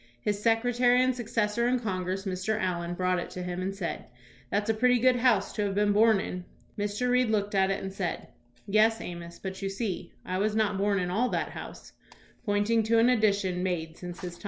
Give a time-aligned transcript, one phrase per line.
[0.19, 2.59] His secretary and successor in Congress, Mr.
[2.59, 4.05] Allen, brought it to him and said,"
[4.49, 6.43] That's a pretty good house to have been born in."
[6.75, 7.07] Mr.
[7.07, 8.29] Reed looked at it and said,
[8.67, 11.93] "Yes, Amos; but, you see, I was not born in all that house,"
[12.47, 14.39] pointing to an addition made since his time.